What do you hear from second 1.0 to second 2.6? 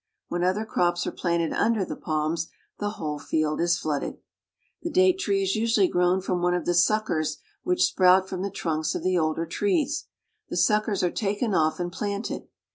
are planted under the palms,